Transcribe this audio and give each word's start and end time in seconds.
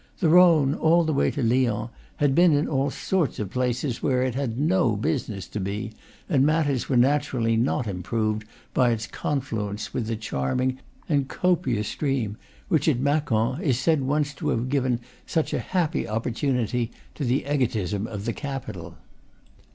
The 0.17 0.29
Rhone, 0.29 0.73
all 0.73 1.03
the 1.03 1.13
way 1.13 1.29
to 1.29 1.43
Lyons, 1.43 1.91
had 2.15 2.33
been 2.33 2.53
in 2.53 2.67
all 2.67 2.89
sorts 2.89 3.37
of 3.37 3.51
places 3.51 4.01
where 4.01 4.23
it 4.23 4.33
had 4.33 4.57
no 4.59 4.95
business 4.95 5.47
to 5.49 5.59
be, 5.59 5.91
and 6.27 6.43
matters 6.43 6.89
were 6.89 6.97
naturally 6.97 7.55
not 7.55 7.85
improved 7.85 8.43
by 8.73 8.89
its 8.89 9.05
confluence 9.05 9.93
with 9.93 10.07
the 10.07 10.15
charming 10.15 10.79
and 11.07 11.27
copious 11.27 11.87
stream 11.87 12.37
which, 12.67 12.87
at 12.87 12.97
Macon, 12.97 13.61
is 13.61 13.77
said 13.79 14.01
once 14.01 14.33
to 14.33 14.49
have 14.49 14.69
given 14.69 15.01
such 15.27 15.53
a 15.53 15.59
happy 15.59 16.07
opportunity 16.07 16.89
to 17.13 17.23
the 17.23 17.45
egotism 17.45 18.07
of 18.07 18.25
the 18.25 18.33
capital. 18.33 18.95